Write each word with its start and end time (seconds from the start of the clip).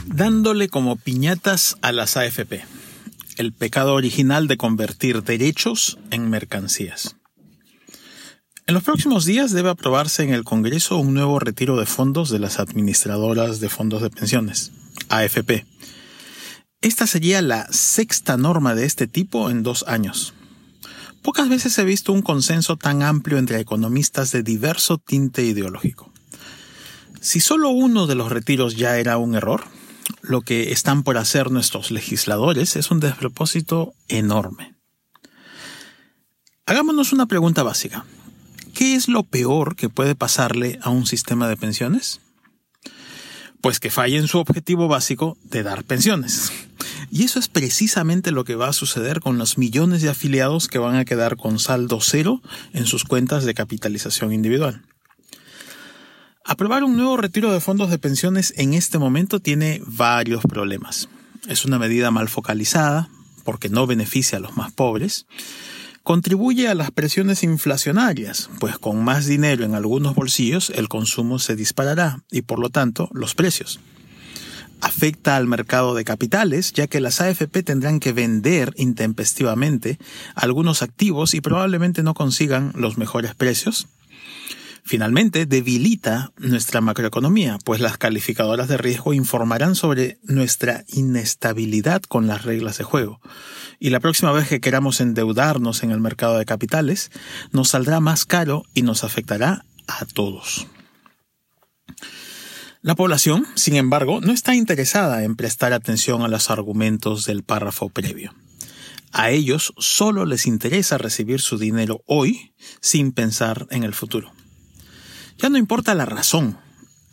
Dándole 0.06 0.68
como 0.68 0.94
piñatas 0.94 1.76
a 1.82 1.90
las 1.90 2.16
AFP. 2.16 2.64
El 3.36 3.52
pecado 3.52 3.94
original 3.94 4.46
de 4.46 4.58
convertir 4.58 5.24
derechos 5.24 5.98
en 6.12 6.30
mercancías. 6.30 7.16
En 8.68 8.74
los 8.74 8.84
próximos 8.84 9.24
días 9.24 9.50
debe 9.50 9.70
aprobarse 9.70 10.22
en 10.22 10.32
el 10.32 10.44
Congreso 10.44 10.98
un 10.98 11.14
nuevo 11.14 11.40
retiro 11.40 11.76
de 11.76 11.86
fondos 11.86 12.30
de 12.30 12.38
las 12.38 12.60
administradoras 12.60 13.58
de 13.58 13.70
fondos 13.70 14.02
de 14.02 14.10
pensiones, 14.10 14.70
AFP. 15.08 15.66
Esta 16.80 17.08
sería 17.08 17.42
la 17.42 17.66
sexta 17.72 18.36
norma 18.36 18.76
de 18.76 18.84
este 18.84 19.08
tipo 19.08 19.50
en 19.50 19.64
dos 19.64 19.84
años. 19.88 20.32
Pocas 21.22 21.48
veces 21.48 21.76
he 21.78 21.84
visto 21.84 22.12
un 22.12 22.22
consenso 22.22 22.76
tan 22.76 23.02
amplio 23.02 23.38
entre 23.38 23.58
economistas 23.58 24.30
de 24.30 24.44
diverso 24.44 24.98
tinte 24.98 25.42
ideológico. 25.42 26.12
Si 27.20 27.40
solo 27.40 27.70
uno 27.70 28.06
de 28.06 28.14
los 28.14 28.30
retiros 28.30 28.76
ya 28.76 28.96
era 28.98 29.18
un 29.18 29.34
error, 29.34 29.64
lo 30.22 30.42
que 30.42 30.70
están 30.70 31.02
por 31.02 31.18
hacer 31.18 31.50
nuestros 31.50 31.90
legisladores 31.90 32.76
es 32.76 32.92
un 32.92 33.00
despropósito 33.00 33.92
enorme. 34.06 34.76
Hagámonos 36.64 37.12
una 37.12 37.26
pregunta 37.26 37.64
básica. 37.64 38.04
¿Qué 38.72 38.94
es 38.94 39.08
lo 39.08 39.24
peor 39.24 39.74
que 39.74 39.88
puede 39.88 40.14
pasarle 40.14 40.78
a 40.82 40.90
un 40.90 41.06
sistema 41.06 41.48
de 41.48 41.56
pensiones? 41.56 42.20
Pues 43.60 43.80
que 43.80 43.90
falle 43.90 44.18
en 44.18 44.28
su 44.28 44.38
objetivo 44.38 44.86
básico 44.86 45.36
de 45.42 45.64
dar 45.64 45.82
pensiones. 45.82 46.52
Y 47.10 47.24
eso 47.24 47.38
es 47.38 47.48
precisamente 47.48 48.32
lo 48.32 48.44
que 48.44 48.54
va 48.54 48.68
a 48.68 48.72
suceder 48.72 49.20
con 49.20 49.38
los 49.38 49.56
millones 49.56 50.02
de 50.02 50.10
afiliados 50.10 50.68
que 50.68 50.78
van 50.78 50.96
a 50.96 51.04
quedar 51.04 51.36
con 51.36 51.58
saldo 51.58 52.00
cero 52.00 52.42
en 52.72 52.86
sus 52.86 53.04
cuentas 53.04 53.44
de 53.44 53.54
capitalización 53.54 54.32
individual. 54.32 54.82
Aprobar 56.44 56.84
un 56.84 56.96
nuevo 56.96 57.16
retiro 57.16 57.52
de 57.52 57.60
fondos 57.60 57.90
de 57.90 57.98
pensiones 57.98 58.54
en 58.56 58.74
este 58.74 58.98
momento 58.98 59.40
tiene 59.40 59.82
varios 59.86 60.42
problemas. 60.42 61.08
Es 61.46 61.64
una 61.64 61.78
medida 61.78 62.10
mal 62.10 62.28
focalizada, 62.28 63.08
porque 63.44 63.68
no 63.68 63.86
beneficia 63.86 64.38
a 64.38 64.40
los 64.40 64.56
más 64.56 64.72
pobres. 64.72 65.26
Contribuye 66.02 66.68
a 66.68 66.74
las 66.74 66.90
presiones 66.90 67.42
inflacionarias, 67.42 68.50
pues 68.60 68.78
con 68.78 69.02
más 69.02 69.26
dinero 69.26 69.64
en 69.64 69.74
algunos 69.74 70.14
bolsillos 70.14 70.70
el 70.70 70.88
consumo 70.88 71.38
se 71.38 71.56
disparará 71.56 72.22
y 72.30 72.42
por 72.42 72.58
lo 72.58 72.70
tanto 72.70 73.10
los 73.12 73.34
precios 73.34 73.80
afecta 74.80 75.36
al 75.36 75.46
mercado 75.46 75.94
de 75.94 76.04
capitales, 76.04 76.72
ya 76.72 76.86
que 76.86 77.00
las 77.00 77.20
AFP 77.20 77.62
tendrán 77.62 78.00
que 78.00 78.12
vender 78.12 78.72
intempestivamente 78.76 79.98
algunos 80.34 80.82
activos 80.82 81.34
y 81.34 81.40
probablemente 81.40 82.02
no 82.02 82.14
consigan 82.14 82.72
los 82.74 82.98
mejores 82.98 83.34
precios. 83.34 83.88
Finalmente, 84.88 85.44
debilita 85.44 86.32
nuestra 86.38 86.80
macroeconomía, 86.80 87.58
pues 87.62 87.78
las 87.78 87.98
calificadoras 87.98 88.68
de 88.68 88.78
riesgo 88.78 89.12
informarán 89.12 89.74
sobre 89.74 90.18
nuestra 90.22 90.84
inestabilidad 90.88 92.00
con 92.00 92.26
las 92.26 92.44
reglas 92.44 92.78
de 92.78 92.84
juego. 92.84 93.20
Y 93.78 93.90
la 93.90 94.00
próxima 94.00 94.32
vez 94.32 94.48
que 94.48 94.60
queramos 94.60 95.02
endeudarnos 95.02 95.82
en 95.82 95.90
el 95.90 96.00
mercado 96.00 96.38
de 96.38 96.46
capitales, 96.46 97.10
nos 97.52 97.68
saldrá 97.68 98.00
más 98.00 98.24
caro 98.24 98.62
y 98.72 98.80
nos 98.80 99.04
afectará 99.04 99.66
a 99.86 100.06
todos. 100.06 100.66
La 102.80 102.94
población, 102.94 103.44
sin 103.56 103.74
embargo, 103.74 104.20
no 104.20 104.32
está 104.32 104.54
interesada 104.54 105.24
en 105.24 105.34
prestar 105.34 105.72
atención 105.72 106.22
a 106.22 106.28
los 106.28 106.48
argumentos 106.48 107.24
del 107.24 107.42
párrafo 107.42 107.88
previo. 107.88 108.34
A 109.10 109.30
ellos 109.30 109.74
solo 109.78 110.24
les 110.26 110.46
interesa 110.46 110.96
recibir 110.96 111.40
su 111.40 111.58
dinero 111.58 112.02
hoy 112.06 112.52
sin 112.80 113.10
pensar 113.10 113.66
en 113.70 113.82
el 113.82 113.94
futuro. 113.94 114.32
Ya 115.38 115.48
no 115.48 115.58
importa 115.58 115.94
la 115.94 116.04
razón, 116.04 116.58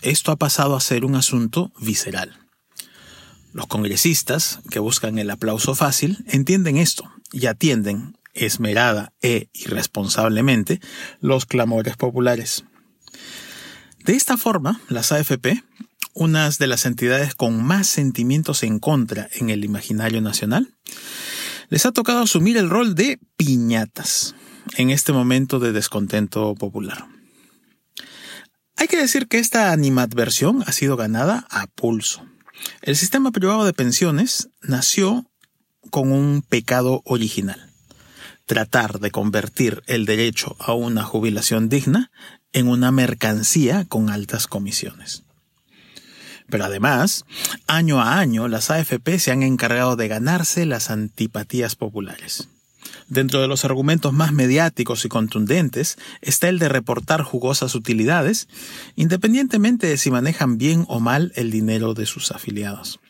esto 0.02 0.32
ha 0.32 0.36
pasado 0.36 0.76
a 0.76 0.82
ser 0.82 1.04
un 1.04 1.16
asunto 1.16 1.72
visceral. 1.80 2.38
Los 3.52 3.66
congresistas, 3.66 4.60
que 4.70 4.80
buscan 4.80 5.18
el 5.18 5.32
aplauso 5.32 5.74
fácil, 5.74 6.24
entienden 6.28 6.78
esto 6.78 7.10
y 7.32 7.48
atienden, 7.48 8.18
esmerada 8.34 9.14
e 9.22 9.50
irresponsablemente, 9.54 10.80
los 11.22 11.46
clamores 11.46 11.96
populares. 11.96 12.66
De 14.06 14.14
esta 14.14 14.38
forma, 14.38 14.80
las 14.88 15.12
AFP, 15.12 15.64
unas 16.14 16.60
de 16.60 16.68
las 16.68 16.86
entidades 16.86 17.34
con 17.34 17.64
más 17.64 17.88
sentimientos 17.88 18.62
en 18.62 18.78
contra 18.78 19.28
en 19.32 19.50
el 19.50 19.66
imaginario 19.66 20.22
nacional, 20.22 20.76
les 21.70 21.88
ha 21.88 21.92
tocado 21.92 22.20
asumir 22.20 22.58
el 22.58 22.70
rol 22.70 22.94
de 22.94 23.18
piñatas 23.36 24.36
en 24.78 24.92
este 24.92 25.12
momento 25.12 25.58
de 25.58 25.72
descontento 25.72 26.54
popular. 26.54 27.08
Hay 28.76 28.88
que 28.88 28.98
decir 28.98 29.28
que 29.28 29.40
esta 29.40 29.72
animadversión 29.72 30.64
ha 30.68 30.72
sido 30.72 30.98
ganada 30.98 31.48
a 31.50 31.66
pulso. 31.66 32.24
El 32.84 32.96
sistema 32.96 33.32
privado 33.32 33.66
de 33.66 33.74
pensiones 33.74 34.50
nació 34.62 35.26
con 35.90 36.12
un 36.12 36.44
pecado 36.44 37.02
original. 37.06 37.72
Tratar 38.46 39.00
de 39.00 39.10
convertir 39.10 39.82
el 39.88 40.06
derecho 40.06 40.56
a 40.60 40.74
una 40.74 41.02
jubilación 41.02 41.70
digna 41.70 42.12
en 42.56 42.70
una 42.70 42.90
mercancía 42.90 43.84
con 43.84 44.10
altas 44.10 44.48
comisiones. 44.48 45.24
Pero 46.50 46.64
además, 46.64 47.26
año 47.68 48.00
a 48.00 48.18
año, 48.18 48.48
las 48.48 48.72
AFP 48.72 49.20
se 49.20 49.32
han 49.32 49.44
encargado 49.44 49.98
de 49.98 50.08
ganarse 50.08 50.66
las 50.66 50.90
antipatías 50.90 51.76
populares. 51.76 52.48
Dentro 53.10 53.42
de 53.42 53.50
los 53.50 53.66
argumentos 53.66 54.14
más 54.14 54.32
mediáticos 54.32 55.04
y 55.04 55.10
contundentes 55.10 55.98
está 56.22 56.48
el 56.48 56.58
de 56.58 56.70
reportar 56.70 57.24
jugosas 57.24 57.76
utilidades, 57.76 58.48
independientemente 58.96 59.88
de 59.88 59.98
si 59.98 60.10
manejan 60.10 60.58
bien 60.58 60.86
o 60.88 61.02
mal 61.02 61.34
el 61.36 61.52
dinero 61.52 61.94
de 61.94 62.06
sus 62.06 62.32
afiliados. 62.32 63.02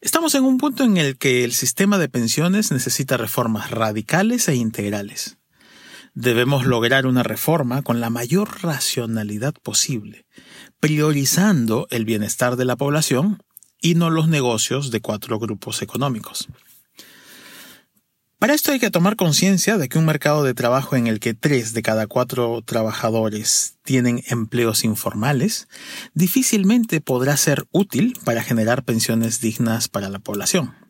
Estamos 0.00 0.34
en 0.36 0.44
un 0.44 0.56
punto 0.56 0.84
en 0.84 0.96
el 0.96 1.18
que 1.18 1.44
el 1.44 1.52
sistema 1.52 1.98
de 1.98 2.08
pensiones 2.08 2.72
necesita 2.72 3.18
reformas 3.18 3.70
radicales 3.70 4.48
e 4.48 4.54
integrales 4.54 5.37
debemos 6.20 6.66
lograr 6.66 7.06
una 7.06 7.22
reforma 7.22 7.82
con 7.82 8.00
la 8.00 8.10
mayor 8.10 8.64
racionalidad 8.64 9.54
posible, 9.62 10.26
priorizando 10.80 11.86
el 11.90 12.04
bienestar 12.04 12.56
de 12.56 12.64
la 12.64 12.74
población 12.74 13.40
y 13.80 13.94
no 13.94 14.10
los 14.10 14.26
negocios 14.26 14.90
de 14.90 15.00
cuatro 15.00 15.38
grupos 15.38 15.80
económicos. 15.80 16.48
Para 18.40 18.54
esto 18.54 18.72
hay 18.72 18.80
que 18.80 18.90
tomar 18.90 19.14
conciencia 19.14 19.78
de 19.78 19.88
que 19.88 19.98
un 19.98 20.06
mercado 20.06 20.42
de 20.42 20.54
trabajo 20.54 20.96
en 20.96 21.06
el 21.06 21.20
que 21.20 21.34
tres 21.34 21.72
de 21.72 21.82
cada 21.82 22.08
cuatro 22.08 22.62
trabajadores 22.62 23.78
tienen 23.84 24.24
empleos 24.26 24.82
informales 24.82 25.68
difícilmente 26.14 27.00
podrá 27.00 27.36
ser 27.36 27.64
útil 27.70 28.18
para 28.24 28.42
generar 28.42 28.82
pensiones 28.82 29.40
dignas 29.40 29.86
para 29.86 30.08
la 30.08 30.18
población. 30.18 30.87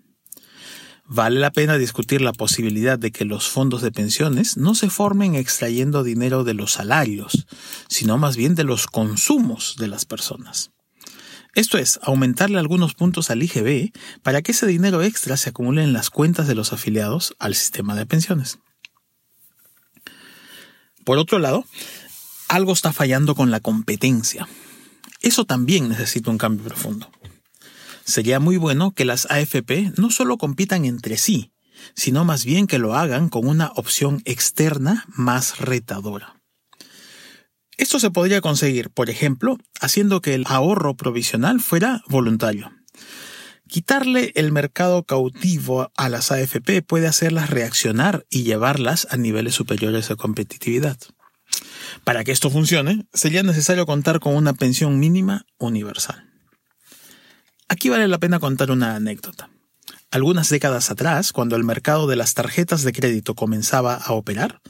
Vale 1.11 1.41
la 1.41 1.51
pena 1.51 1.79
discutir 1.79 2.21
la 2.21 2.35
posibilidad 2.35 2.99
de 2.99 3.11
que 3.13 3.25
los 3.25 3.49
fondos 3.49 3.81
de 3.81 3.91
pensiones 3.91 4.59
no 4.59 4.75
se 4.75 4.91
formen 4.91 5.37
extrayendo 5.37 6.03
dinero 6.05 6.45
de 6.45 6.53
los 6.53 6.73
salarios, 6.73 7.47
sino 7.89 8.19
más 8.19 8.37
bien 8.37 8.55
de 8.55 8.65
los 8.65 8.87
consumos 8.87 9.77
de 9.79 9.89
las 9.89 10.05
personas. 10.05 10.71
Esto 11.55 11.79
es, 11.79 11.99
aumentarle 12.03 12.59
algunos 12.59 12.93
puntos 12.93 13.31
al 13.31 13.43
IGB 13.43 13.91
para 14.23 14.43
que 14.43 14.53
ese 14.53 14.67
dinero 14.67 15.03
extra 15.03 15.39
se 15.39 15.49
acumule 15.49 15.83
en 15.83 15.95
las 15.95 16.11
cuentas 16.11 16.47
de 16.47 16.55
los 16.55 16.75
afiliados 16.75 17.35
al 17.39 17.55
sistema 17.55 17.95
de 17.95 18.05
pensiones. 18.05 18.59
Por 21.07 21.17
otro 21.17 21.39
lado, 21.39 21.65
algo 22.49 22.75
está 22.75 22.93
fallando 22.93 23.35
con 23.35 23.51
la 23.51 23.61
competencia. 23.61 24.47
Eso 25.23 25.47
también 25.47 25.89
necesita 25.89 26.31
un 26.31 26.37
cambio 26.37 26.67
profundo. 26.67 27.11
Sería 28.09 28.41
muy 28.41 28.57
bueno 28.57 28.93
que 28.93 29.05
las 29.05 29.27
AFP 29.31 29.93
no 29.99 30.11
solo 30.11 30.39
compitan 30.39 30.87
entre 30.87 31.19
sí, 31.19 31.53
sino 31.95 32.25
más 32.25 32.47
bien 32.47 32.67
que 32.67 32.79
lo 32.79 32.95
hagan 32.95 33.29
con 33.29 33.47
una 33.47 33.71
opción 33.77 34.23
externa 34.25 35.05
más 35.09 35.59
retadora. 35.59 36.41
Esto 37.77 38.01
se 38.01 38.11
podría 38.11 38.41
conseguir, 38.41 38.89
por 38.89 39.11
ejemplo, 39.11 39.59
haciendo 39.79 40.23
que 40.23 40.35
el 40.35 40.45
ahorro 40.47 40.97
provisional 40.97 41.61
fuera 41.61 42.03
voluntario. 42.09 42.73
Quitarle 43.69 44.33
el 44.37 44.53
mercado 44.53 45.05
cautivo 45.05 45.93
a 45.95 46.09
las 46.09 46.33
AFP 46.33 46.81
puede 46.81 47.09
hacerlas 47.09 47.51
reaccionar 47.51 48.25
y 48.31 48.43
llevarlas 48.45 49.07
a 49.11 49.19
niveles 49.19 49.55
superiores 49.55 50.09
de 50.09 50.17
competitividad. 50.17 50.97
Para 52.05 52.25
que 52.25 52.33
esto 52.33 52.49
funcione, 52.49 53.07
sería 53.13 53.43
necesario 53.43 53.85
contar 53.85 54.19
con 54.19 54.35
una 54.35 54.55
pensión 54.55 54.99
mínima 54.99 55.45
universal. 55.59 56.28
Aquí 57.69 57.91
vale 57.91 58.09
la 58.09 58.19
pena 58.19 58.41
contar 58.41 58.71
una 58.71 58.97
anécdota. 58.97 59.51
Algunas 60.11 60.49
décadas 60.49 60.91
atrás, 60.91 61.33
cuando 61.33 61.55
el 61.55 61.65
mercado 61.65 62.07
de 62.07 62.17
las 62.17 62.33
tarjetas 62.33 62.83
de 62.83 62.93
crédito 62.93 63.35
comenzaba 63.35 63.95
a 63.95 64.15
operar, 64.15 64.63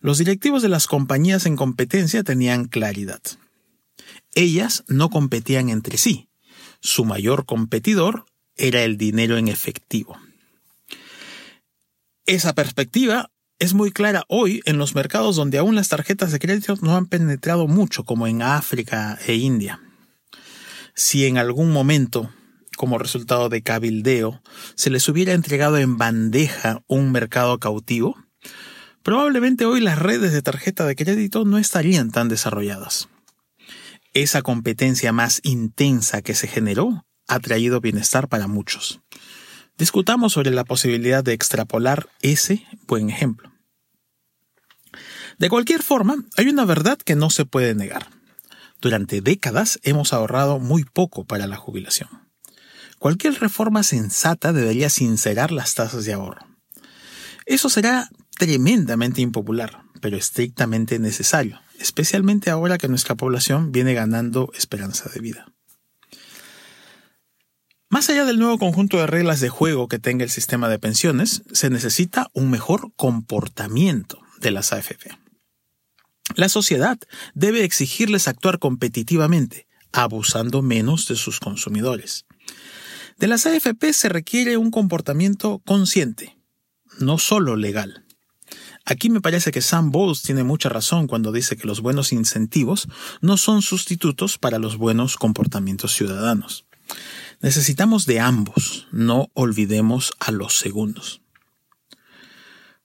los 0.00 0.18
directivos 0.18 0.62
de 0.62 0.70
las 0.70 0.86
compañías 0.86 1.44
en 1.44 1.56
competencia 1.56 2.24
tenían 2.24 2.64
claridad. 2.64 3.20
Ellas 4.34 4.84
no 4.88 5.10
competían 5.10 5.68
entre 5.68 5.98
sí, 5.98 6.28
Su 6.80 7.06
mayor 7.06 7.46
competidor 7.46 8.26
era 8.56 8.82
el 8.82 8.98
dinero 8.98 9.38
en 9.38 9.48
efectivo. 9.48 10.18
Esa 12.26 12.54
perspectiva 12.54 13.30
es 13.58 13.72
muy 13.72 13.90
clara 13.90 14.24
hoy 14.28 14.60
en 14.66 14.76
los 14.76 14.94
mercados 14.94 15.36
donde 15.36 15.58
aún 15.58 15.74
las 15.74 15.88
tarjetas 15.88 16.32
de 16.32 16.38
crédito 16.38 16.76
no 16.82 16.96
han 16.96 17.06
penetrado 17.06 17.66
mucho, 17.66 18.04
como 18.04 18.26
en 18.26 18.42
África 18.42 19.18
e 19.26 19.34
India. 19.34 19.80
Si 20.94 21.26
en 21.26 21.38
algún 21.38 21.72
momento, 21.72 22.32
como 22.76 22.98
resultado 22.98 23.48
de 23.48 23.62
cabildeo, 23.62 24.40
se 24.76 24.90
les 24.90 25.08
hubiera 25.08 25.32
entregado 25.32 25.78
en 25.78 25.98
bandeja 25.98 26.82
un 26.86 27.10
mercado 27.10 27.58
cautivo, 27.58 28.16
probablemente 29.02 29.64
hoy 29.64 29.80
las 29.80 29.98
redes 29.98 30.32
de 30.32 30.42
tarjeta 30.42 30.86
de 30.86 30.94
crédito 30.94 31.44
no 31.44 31.58
estarían 31.58 32.12
tan 32.12 32.28
desarrolladas. 32.28 33.08
Esa 34.12 34.42
competencia 34.42 35.12
más 35.12 35.40
intensa 35.42 36.22
que 36.22 36.34
se 36.34 36.46
generó 36.46 37.04
ha 37.26 37.40
traído 37.40 37.80
bienestar 37.80 38.28
para 38.28 38.46
muchos. 38.46 39.00
Discutamos 39.76 40.34
sobre 40.34 40.52
la 40.52 40.64
posibilidad 40.64 41.24
de 41.24 41.32
extrapolar 41.32 42.08
ese 42.22 42.64
buen 42.86 43.10
ejemplo. 43.10 43.52
De 45.38 45.48
cualquier 45.48 45.82
forma, 45.82 46.24
hay 46.36 46.46
una 46.46 46.64
verdad 46.64 46.98
que 46.98 47.16
no 47.16 47.30
se 47.30 47.44
puede 47.44 47.74
negar. 47.74 48.06
Durante 48.84 49.22
décadas 49.22 49.80
hemos 49.82 50.12
ahorrado 50.12 50.58
muy 50.58 50.84
poco 50.84 51.24
para 51.24 51.46
la 51.46 51.56
jubilación. 51.56 52.10
Cualquier 52.98 53.32
reforma 53.40 53.82
sensata 53.82 54.52
debería 54.52 54.90
sincerar 54.90 55.52
las 55.52 55.74
tasas 55.74 56.04
de 56.04 56.12
ahorro. 56.12 56.46
Eso 57.46 57.70
será 57.70 58.10
tremendamente 58.38 59.22
impopular, 59.22 59.84
pero 60.02 60.18
estrictamente 60.18 60.98
necesario, 60.98 61.62
especialmente 61.78 62.50
ahora 62.50 62.76
que 62.76 62.88
nuestra 62.88 63.14
población 63.14 63.72
viene 63.72 63.94
ganando 63.94 64.50
esperanza 64.54 65.08
de 65.08 65.20
vida. 65.20 65.46
Más 67.88 68.10
allá 68.10 68.26
del 68.26 68.38
nuevo 68.38 68.58
conjunto 68.58 68.98
de 68.98 69.06
reglas 69.06 69.40
de 69.40 69.48
juego 69.48 69.88
que 69.88 69.98
tenga 69.98 70.24
el 70.24 70.30
sistema 70.30 70.68
de 70.68 70.78
pensiones, 70.78 71.42
se 71.52 71.70
necesita 71.70 72.28
un 72.34 72.50
mejor 72.50 72.92
comportamiento 72.96 74.20
de 74.42 74.50
las 74.50 74.74
AFP. 74.74 75.23
La 76.34 76.48
sociedad 76.48 76.98
debe 77.34 77.64
exigirles 77.64 78.28
actuar 78.28 78.58
competitivamente, 78.58 79.66
abusando 79.92 80.62
menos 80.62 81.06
de 81.06 81.16
sus 81.16 81.40
consumidores. 81.40 82.26
De 83.18 83.28
las 83.28 83.46
AFP 83.46 83.92
se 83.92 84.08
requiere 84.08 84.56
un 84.56 84.70
comportamiento 84.70 85.60
consciente, 85.64 86.36
no 86.98 87.18
solo 87.18 87.56
legal. 87.56 88.04
Aquí 88.84 89.08
me 89.08 89.20
parece 89.20 89.50
que 89.50 89.62
Sam 89.62 89.92
Bowles 89.92 90.22
tiene 90.22 90.44
mucha 90.44 90.68
razón 90.68 91.06
cuando 91.06 91.32
dice 91.32 91.56
que 91.56 91.66
los 91.66 91.80
buenos 91.80 92.12
incentivos 92.12 92.88
no 93.20 93.36
son 93.36 93.62
sustitutos 93.62 94.36
para 94.36 94.58
los 94.58 94.76
buenos 94.76 95.16
comportamientos 95.16 95.94
ciudadanos. 95.94 96.66
Necesitamos 97.40 98.04
de 98.04 98.20
ambos, 98.20 98.86
no 98.90 99.30
olvidemos 99.34 100.12
a 100.18 100.32
los 100.32 100.58
segundos. 100.58 101.22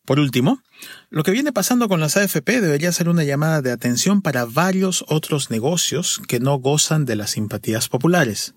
Por 0.05 0.19
último, 0.19 0.61
lo 1.09 1.23
que 1.23 1.31
viene 1.31 1.51
pasando 1.51 1.89
con 1.89 1.99
las 1.99 2.17
AFP 2.17 2.61
debería 2.61 2.91
ser 2.91 3.09
una 3.09 3.23
llamada 3.23 3.61
de 3.61 3.71
atención 3.71 4.21
para 4.21 4.45
varios 4.45 5.03
otros 5.07 5.49
negocios 5.49 6.21
que 6.27 6.39
no 6.39 6.57
gozan 6.57 7.05
de 7.05 7.15
las 7.15 7.31
simpatías 7.31 7.89
populares. 7.89 8.53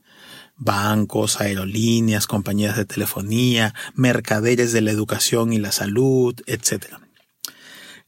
Bancos, 0.56 1.40
aerolíneas, 1.40 2.26
compañías 2.26 2.76
de 2.76 2.84
telefonía, 2.84 3.74
mercaderes 3.94 4.72
de 4.72 4.82
la 4.82 4.90
educación 4.90 5.52
y 5.52 5.58
la 5.58 5.72
salud, 5.72 6.34
etc. 6.46 6.86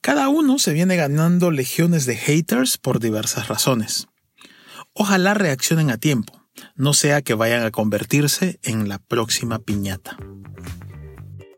Cada 0.00 0.28
uno 0.28 0.58
se 0.58 0.72
viene 0.72 0.96
ganando 0.96 1.50
legiones 1.50 2.06
de 2.06 2.16
haters 2.16 2.78
por 2.78 3.00
diversas 3.00 3.48
razones. 3.48 4.08
Ojalá 4.92 5.34
reaccionen 5.34 5.90
a 5.90 5.96
tiempo 5.96 6.44
no 6.76 6.92
sea 6.92 7.22
que 7.22 7.34
vayan 7.34 7.64
a 7.64 7.70
convertirse 7.70 8.58
en 8.62 8.88
la 8.88 8.98
próxima 8.98 9.58
piñata. 9.58 10.16